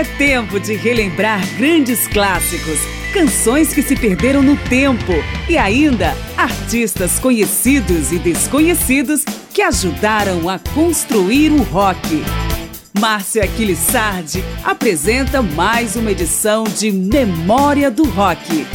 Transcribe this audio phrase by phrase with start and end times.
[0.00, 2.78] É tempo de relembrar grandes clássicos,
[3.12, 5.12] canções que se perderam no tempo
[5.46, 12.24] e ainda artistas conhecidos e desconhecidos que ajudaram a construir o rock.
[12.98, 18.66] Márcia Aquilissardi apresenta mais uma edição de Memória do Rock.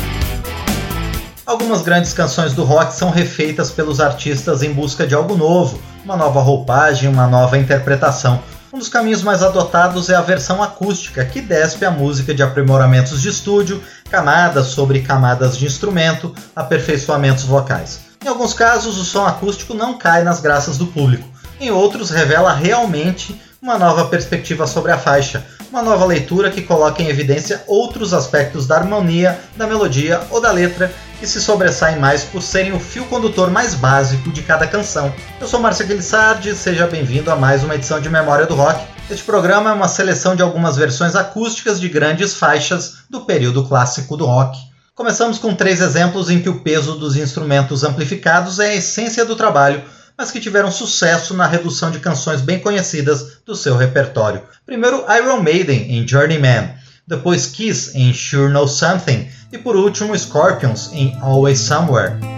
[1.44, 6.16] Algumas grandes canções do rock são refeitas pelos artistas em busca de algo novo, uma
[6.16, 8.44] nova roupagem, uma nova interpretação.
[8.76, 13.22] Um dos caminhos mais adotados é a versão acústica, que despe a música de aprimoramentos
[13.22, 18.02] de estúdio, camadas sobre camadas de instrumento, aperfeiçoamentos vocais.
[18.22, 21.26] Em alguns casos, o som acústico não cai nas graças do público.
[21.58, 27.02] Em outros, revela realmente uma nova perspectiva sobre a faixa, uma nova leitura que coloca
[27.02, 30.94] em evidência outros aspectos da harmonia, da melodia ou da letra
[31.26, 35.12] que se sobressaem mais por serem o fio condutor mais básico de cada canção.
[35.42, 38.86] Eu sou Márcio Guilissardi, seja bem-vindo a mais uma edição de Memória do Rock.
[39.10, 44.16] Este programa é uma seleção de algumas versões acústicas de grandes faixas do período clássico
[44.16, 44.56] do rock.
[44.94, 49.36] Começamos com três exemplos em que o peso dos instrumentos amplificados é a essência do
[49.36, 49.84] trabalho,
[50.16, 54.44] mas que tiveram sucesso na redução de canções bem conhecidas do seu repertório.
[54.64, 56.76] Primeiro, Iron Maiden em Journeyman,
[57.08, 62.35] depois Kiss em Sure Know Something e por último Scorpions em Always Somewhere.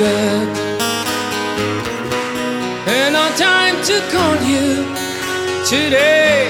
[0.00, 0.48] good.
[2.88, 4.66] And our time to call you
[5.72, 6.48] today.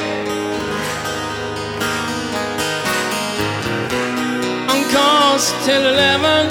[4.71, 6.49] On calls till 11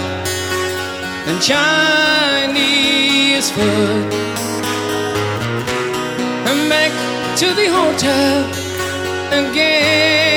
[1.29, 4.13] and Chinese food.
[6.49, 6.91] And back
[7.37, 8.35] to the hotel
[9.41, 10.28] again.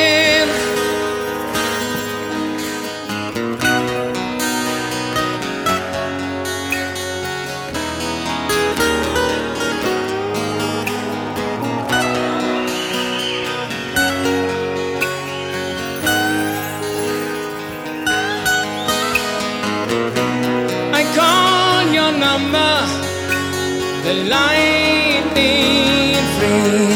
[24.12, 26.92] the lightning free.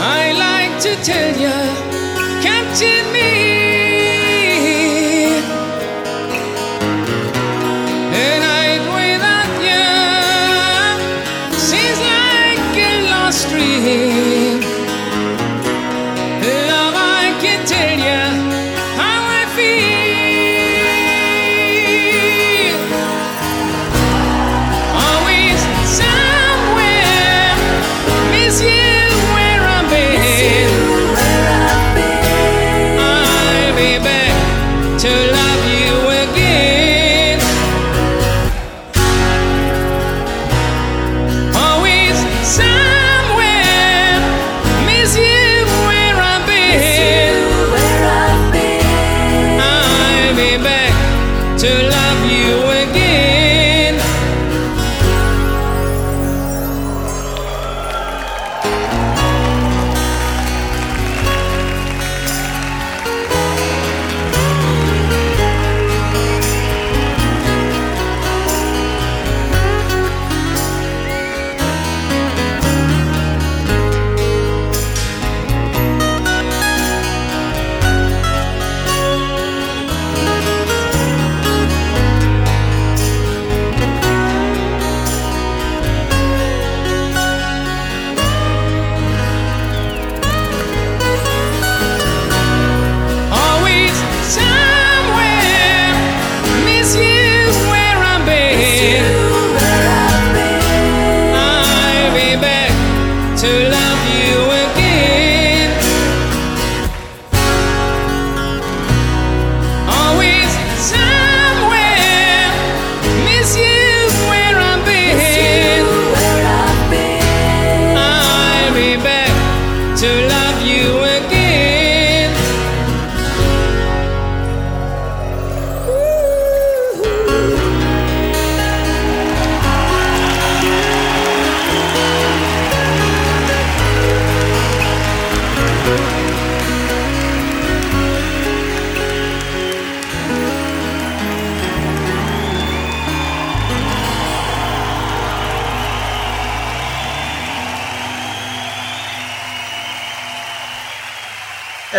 [0.00, 1.56] I like to tell you,
[2.42, 3.11] Captain.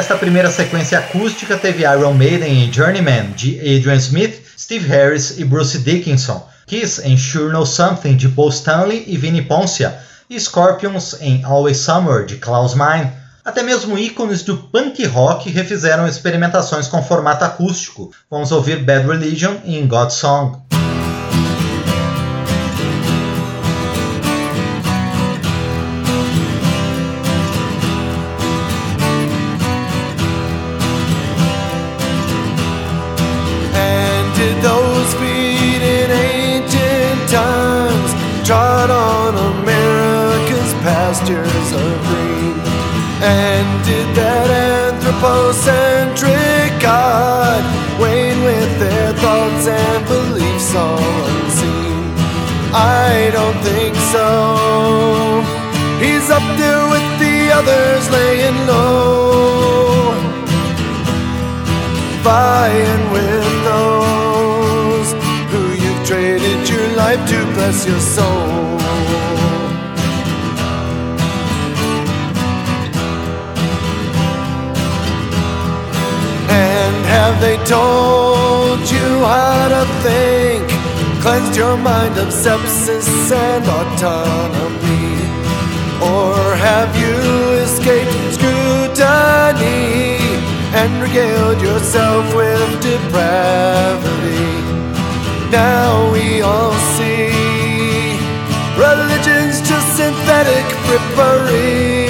[0.04, 5.46] Esta primeira sequência acústica teve Iron Maiden em Journeyman, de Adrian Smith, Steve Harris e
[5.46, 9.98] Bruce Dickinson, Kiss em Sure Know Something, de Paul Stanley e Vinnie Poncia,
[10.30, 13.14] e Scorpions em Always Summer, de Klaus Meine.
[13.46, 18.12] Até mesmo ícones do punk rock refizeram experimentações com formato acústico.
[18.30, 20.63] Vamos ouvir Bad Religion em God's Song.
[54.14, 55.42] So.
[56.04, 60.14] He's up there with the others laying low,
[62.28, 65.10] vying with those
[65.52, 68.52] who you've traded your life to bless your soul.
[76.66, 80.73] And have they told you how to think?
[81.24, 85.24] Cleansed your mind of skepsis and autonomy?
[86.04, 86.36] Or
[86.68, 87.16] have you
[87.64, 90.20] escaped scrutiny
[90.76, 94.52] and regaled yourself with depravity?
[95.50, 97.32] Now we all see
[98.76, 102.04] religion's just synthetic frippery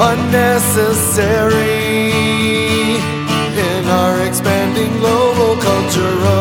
[0.00, 1.60] unnecessary
[3.68, 6.39] in our expanding global cultural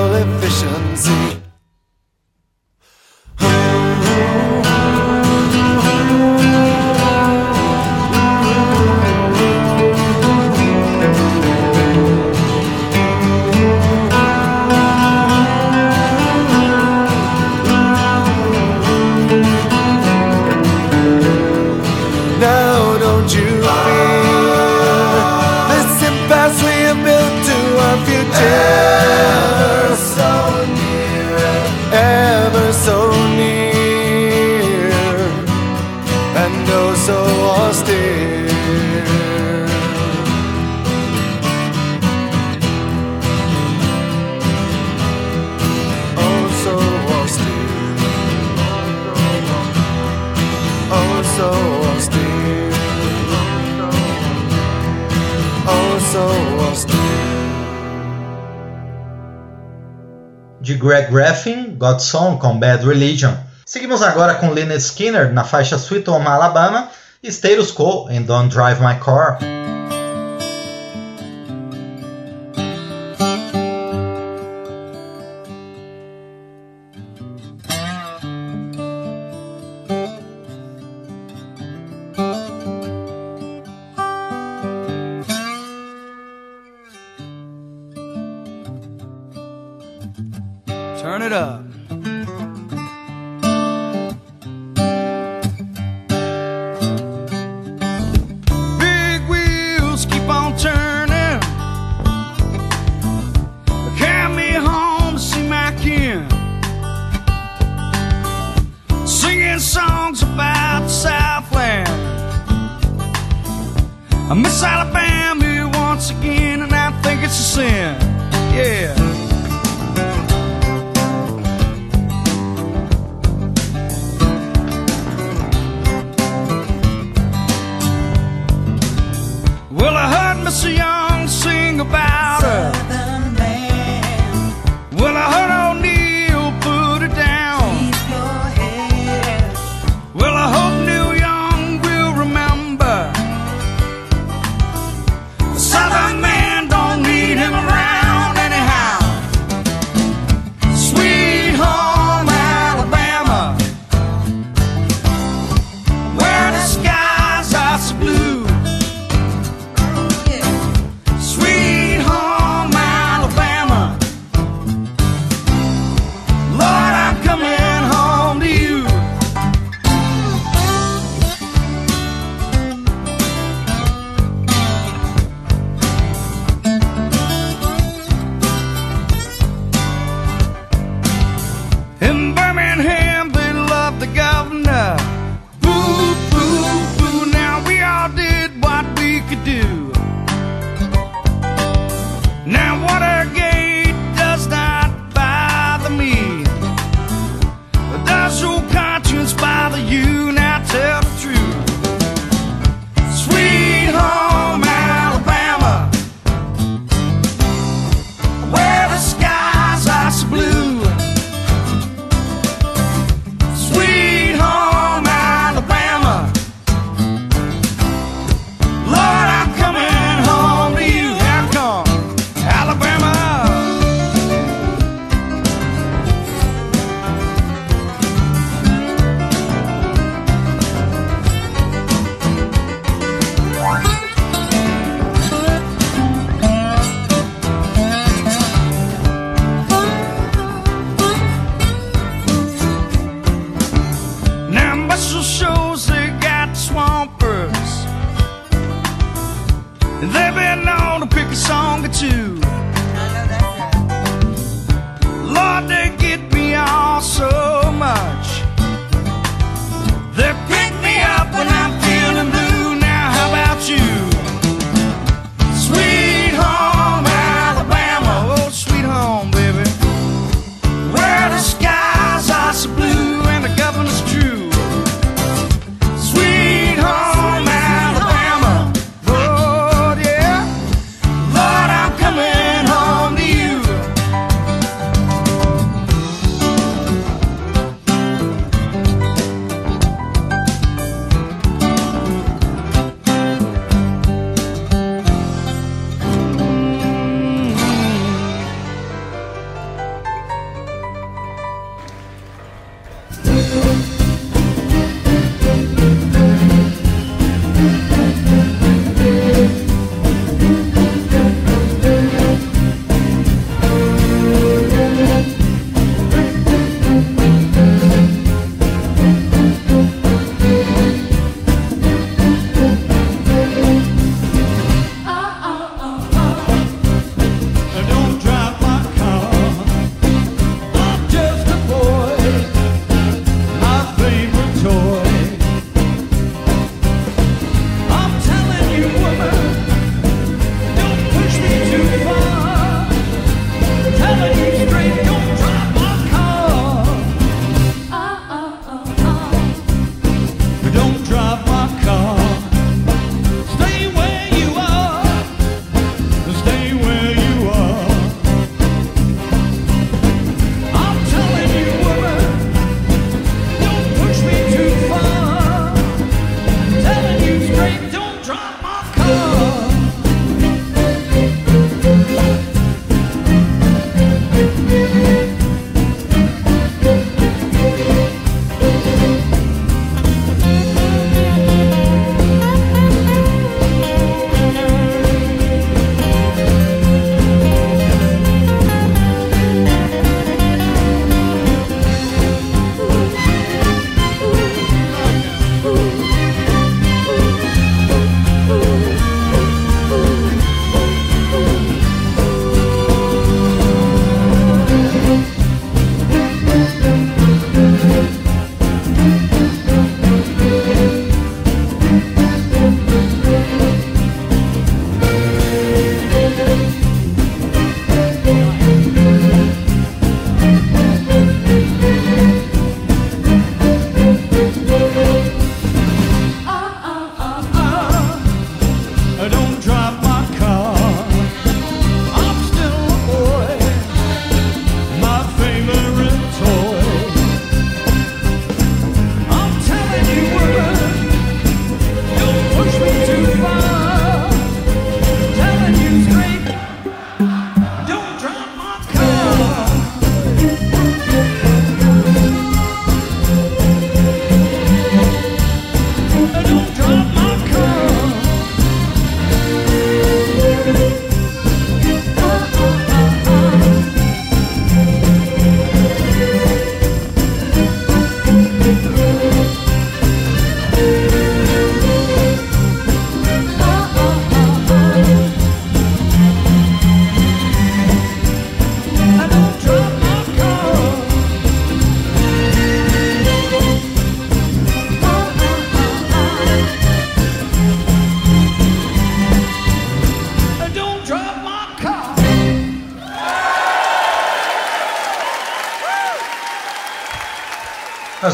[60.79, 63.33] Greg Graffin, God's Song com Bad Religion.
[63.65, 66.89] Seguimos agora com Lynyrd Skinner na faixa Sweet Home Alabama
[67.21, 69.37] e Status Quo em Don't Drive My Car.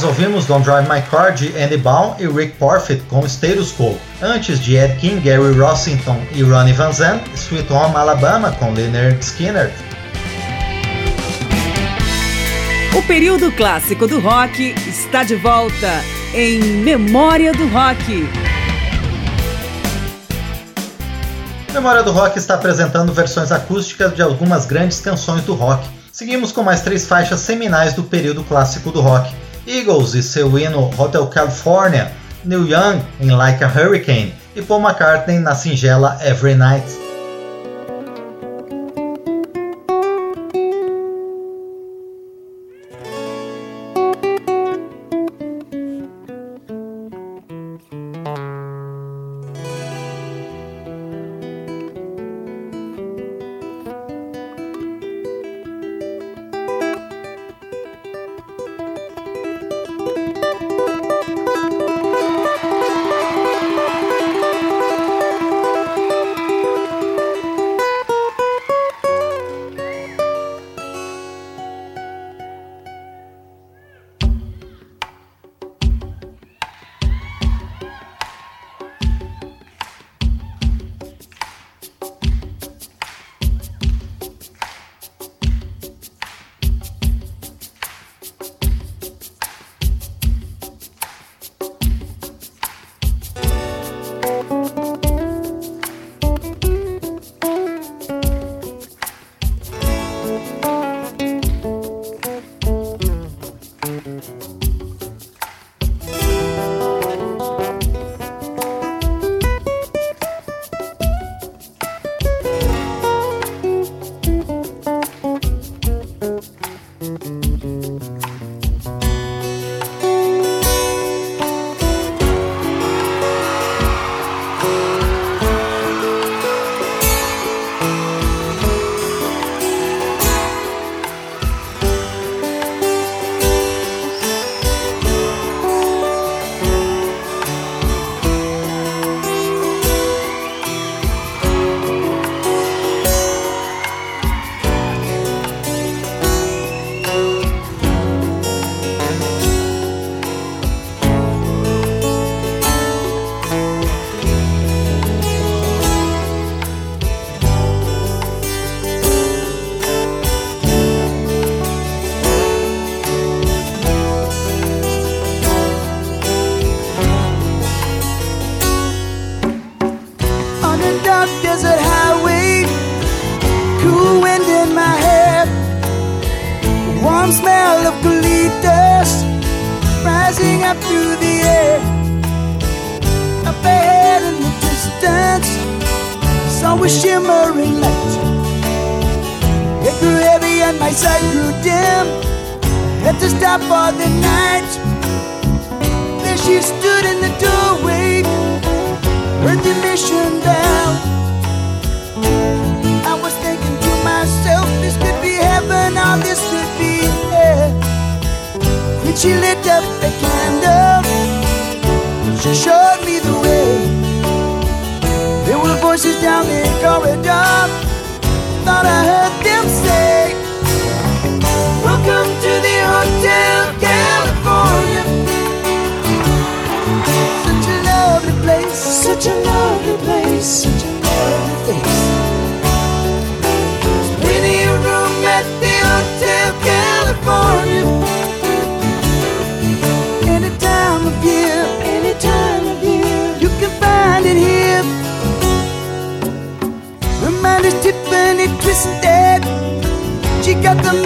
[0.06, 3.98] Ouvimos Don't Drive My Car de Andy Baum e Rick Parfitt com Status Quo.
[4.22, 9.18] Antes de Ed King, Gary Rossington e Ronnie Van Zandt, Sweet Home Alabama com Leonard
[9.24, 9.72] Skinner.
[12.96, 16.02] O período clássico do rock está de volta
[16.34, 18.30] em Memória do Rock.
[21.74, 25.86] Memória do Rock está apresentando versões acústicas de algumas grandes canções do rock.
[26.12, 29.45] Seguimos com mais três faixas seminais do período clássico do rock.
[29.68, 32.12] Eagles e seu hino Hotel California,
[32.44, 37.05] Neil Young em Like a Hurricane e Paul McCartney na singela Every Night.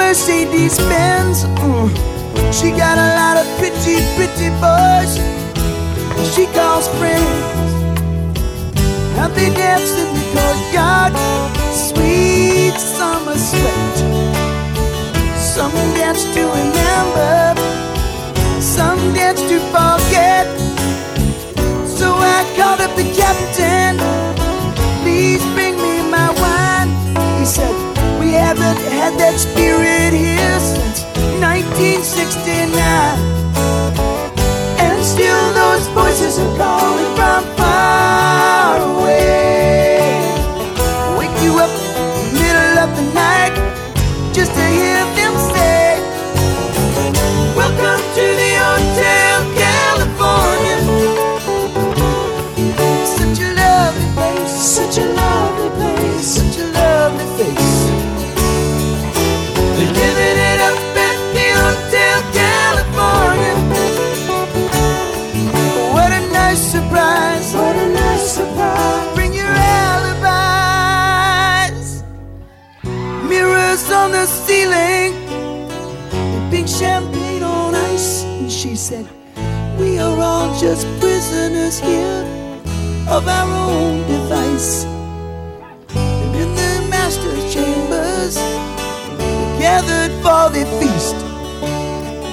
[0.09, 1.41] Mercedes Benz.
[2.51, 5.13] She got a lot of pretty, pretty boys.
[6.33, 7.69] She calls friends.
[9.15, 11.13] How they dance in the courtyard.
[11.71, 13.97] Sweet summer sweat.
[15.37, 17.53] Some dance to remember.
[18.59, 20.49] Some dance to forget.
[21.85, 23.99] So I called up the captain.
[25.03, 26.89] Please bring me my wine.
[27.37, 27.88] He said,
[28.39, 31.03] haven't had that spirit here since
[31.43, 32.79] 1969.
[34.79, 39.99] And still those voices are calling from far away.
[41.19, 43.55] Wake you up in the middle of the night
[44.33, 45.08] just to hear
[74.09, 75.13] on the ceiling,
[76.49, 78.23] pink champagne on ice.
[78.23, 79.07] And she said,
[79.77, 82.23] We are all just prisoners here
[83.07, 84.85] of our own device.
[85.95, 88.35] And in the master's chambers,
[89.59, 91.17] gathered for the feast.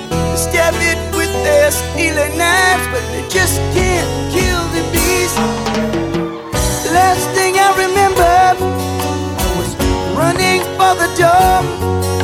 [0.09, 5.37] They stab it with their stealing knives, but they just can't kill the beast.
[6.93, 8.76] Last thing I remember
[10.87, 12.16] for the door.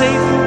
[0.00, 0.39] Somewhere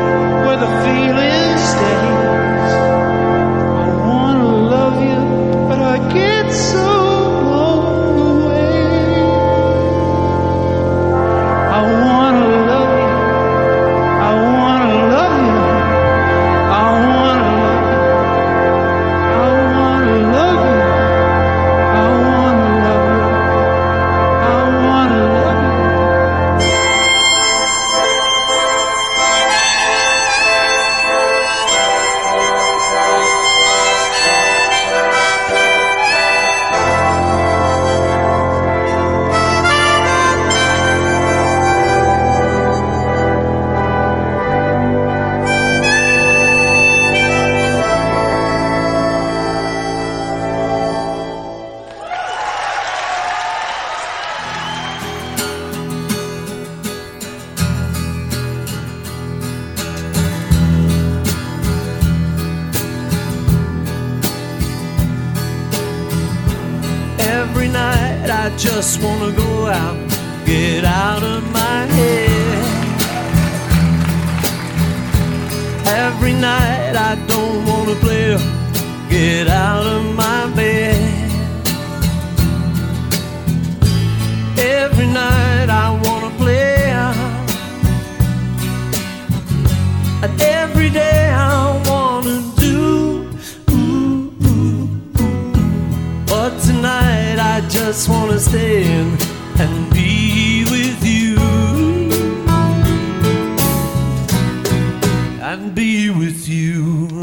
[105.54, 107.23] And be with you.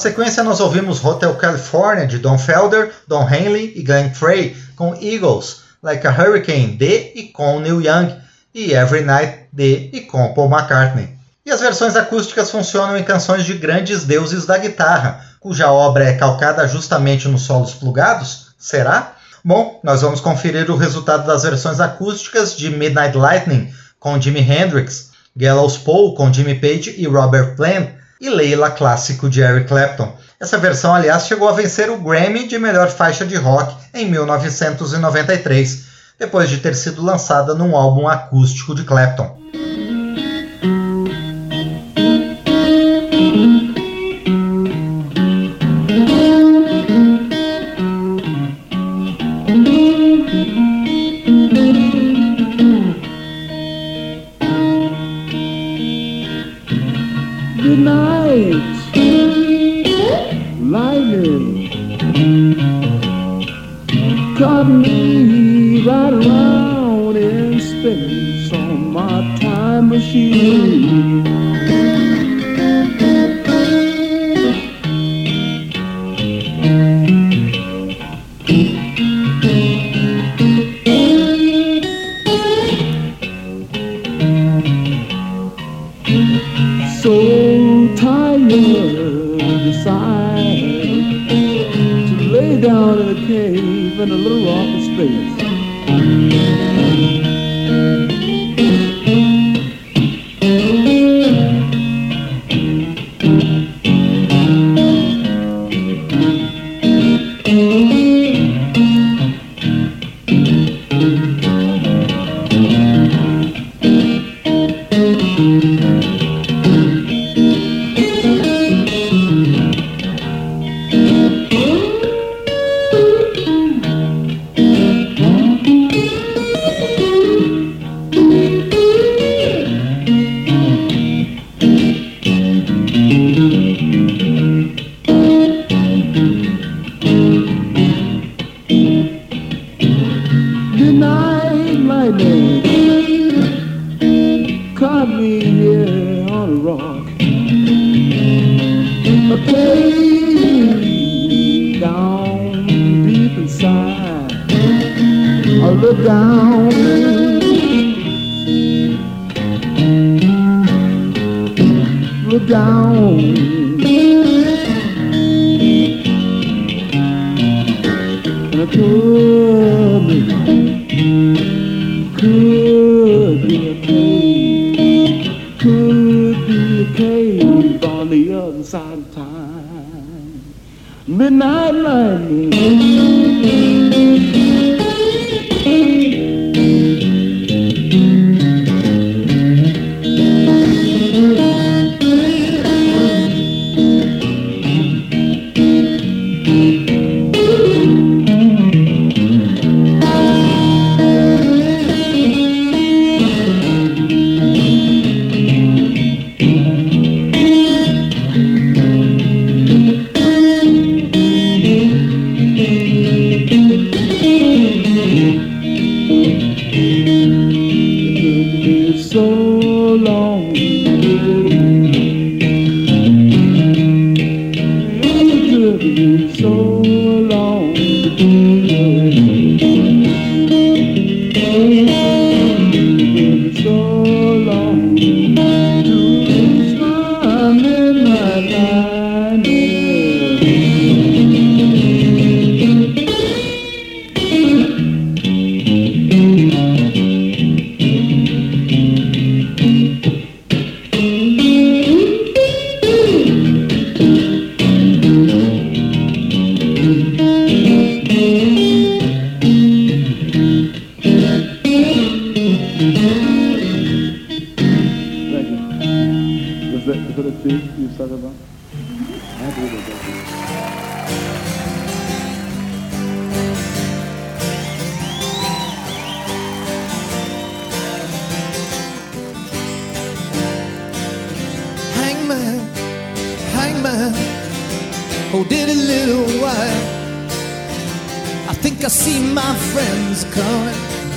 [0.00, 5.60] Sequência, nós ouvimos Hotel California de Don Felder, Don Henley e Glenn Frey com Eagles,
[5.82, 8.16] Like a Hurricane de e com Neil Young
[8.54, 11.14] e Every Night de e com Paul McCartney.
[11.44, 16.14] E as versões acústicas funcionam em canções de grandes deuses da guitarra, cuja obra é
[16.14, 18.54] calcada justamente nos solos plugados?
[18.58, 19.14] Será?
[19.44, 25.10] Bom, nós vamos conferir o resultado das versões acústicas de Midnight Lightning com Jimi Hendrix,
[25.36, 30.12] Gallows Pole com Jimmy Page e Robert Plant e Leila clássico de Eric Clapton.
[30.38, 35.84] Essa versão, aliás, chegou a vencer o Grammy de melhor faixa de rock em 1993,
[36.18, 39.38] depois de ter sido lançada num álbum acústico de Clapton.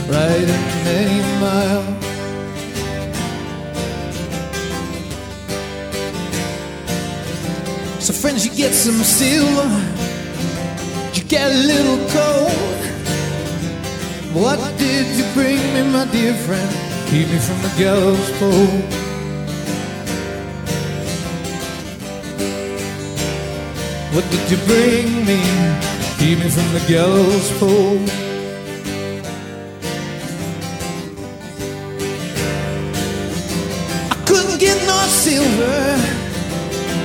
[0.09, 0.47] In
[0.83, 2.01] many mile.
[7.99, 9.69] So, friends, you get some silver,
[11.13, 12.83] you get a little cold.
[14.33, 16.69] What did you bring me, my dear friend?
[17.09, 19.03] Keep me from the gallows pole.
[24.13, 25.39] What did you bring me?
[26.17, 28.32] Keep me from the gallows pole.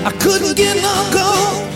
[0.08, 1.68] I couldn't get no gold.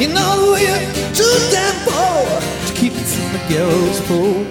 [0.00, 4.44] You know you're too damn poor to keep me from the gallows pole.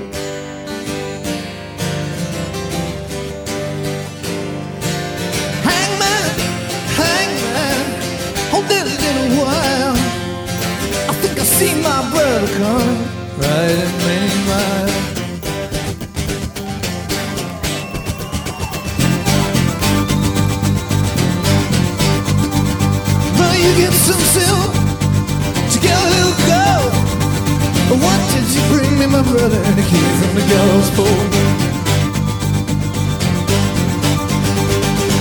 [5.66, 6.26] Hangman,
[7.00, 7.80] hangman,
[8.52, 9.98] hold that little while.
[11.10, 13.02] I think I see my brother coming
[13.42, 14.93] right at many miles.
[29.24, 31.24] My brother, to keep me from the gallows pole?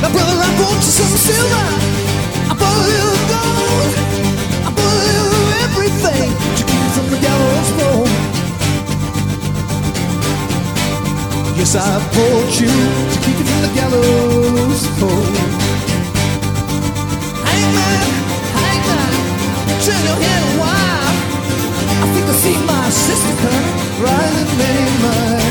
[0.00, 1.66] Now, brother, I brought you some silver.
[2.50, 2.86] I brought a
[3.32, 3.92] gold.
[4.66, 8.08] I a little everything to keep you from the gallows pole.
[11.58, 12.72] Yes, I brought you
[13.12, 15.32] to keep you from the gallows pole.
[17.46, 18.08] Hangman,
[18.56, 19.12] hangman,
[19.84, 21.01] turn your head a
[22.32, 23.68] see my sister coming
[24.00, 24.72] right at me,
[25.04, 25.41] uh,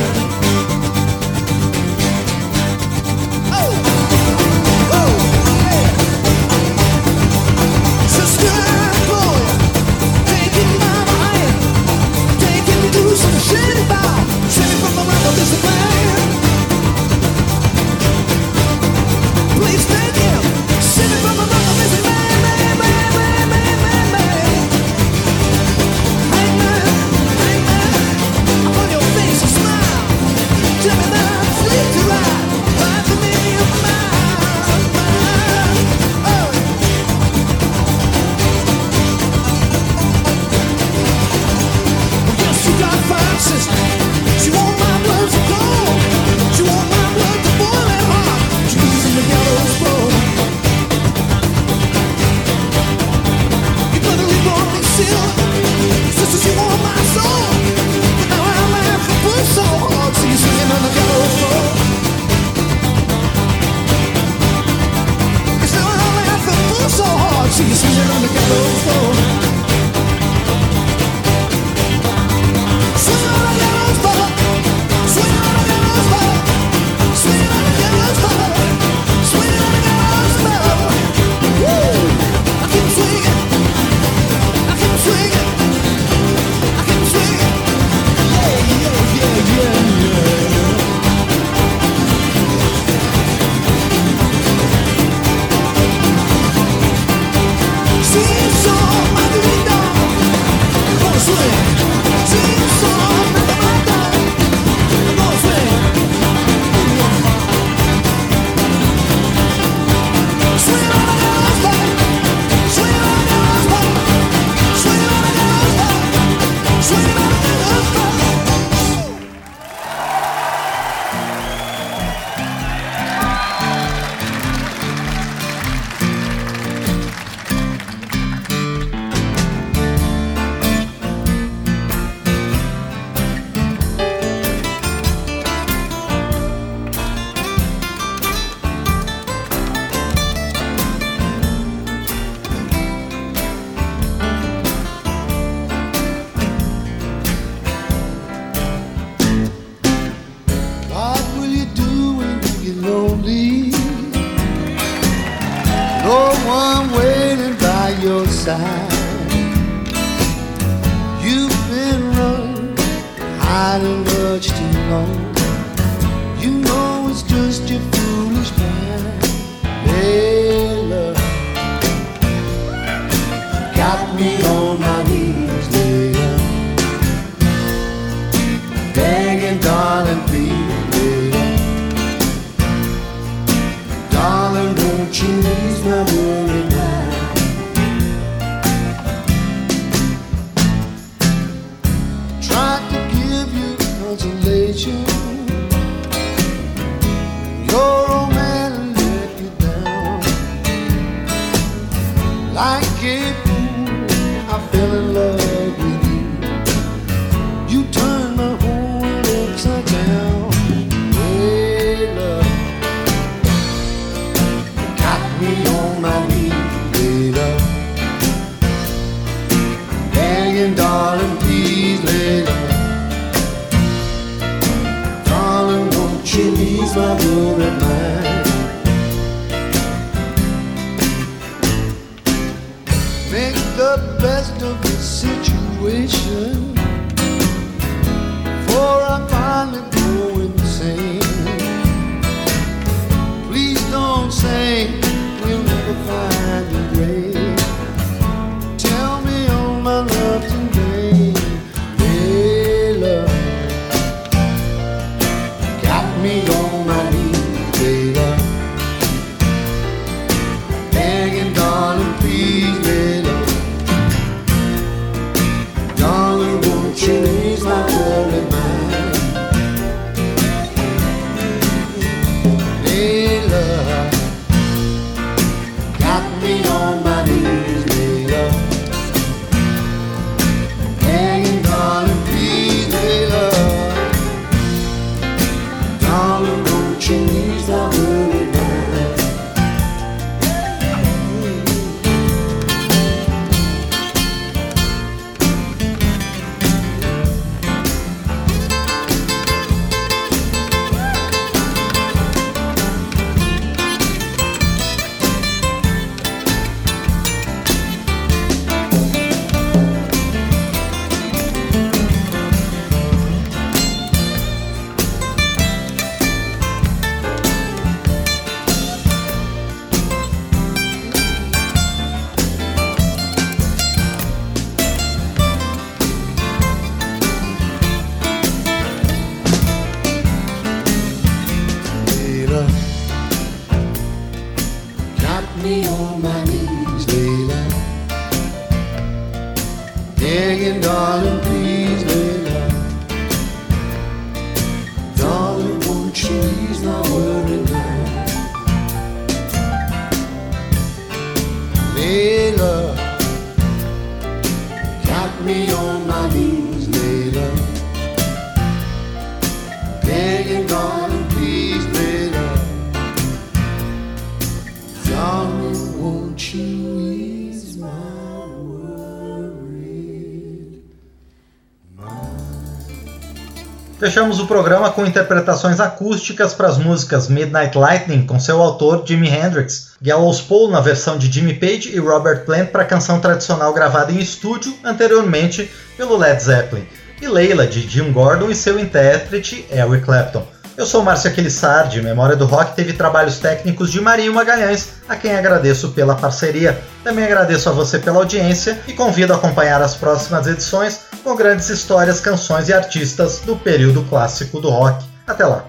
[374.01, 379.29] Fechamos o programa com interpretações acústicas para as músicas Midnight Lightning, com seu autor Jimi
[379.29, 383.71] Hendrix, Gallows Pole na versão de Jimmy Page e Robert Plant para a canção tradicional
[383.71, 386.87] gravada em estúdio anteriormente pelo Led Zeppelin,
[387.21, 390.47] e Leila de Jim Gordon e seu intérprete Eric Clapton.
[390.77, 395.35] Eu sou Márcio Aquilissardi, Memória do Rock teve trabalhos técnicos de Marinho Magalhães, a quem
[395.35, 396.81] agradeço pela parceria.
[397.03, 401.69] Também agradeço a você pela audiência e convido a acompanhar as próximas edições com grandes
[401.69, 405.03] histórias, canções e artistas do período clássico do rock.
[405.27, 405.65] Até lá!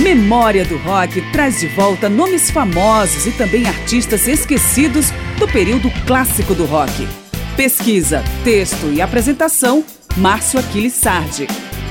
[0.00, 6.54] Memória do Rock traz de volta nomes famosos e também artistas esquecidos do período clássico
[6.54, 7.06] do rock.
[7.54, 9.84] Pesquisa, texto e apresentação,
[10.16, 11.46] Márcio Aquiles Sardi.